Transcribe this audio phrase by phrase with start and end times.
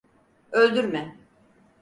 [0.51, 1.15] Öldürme.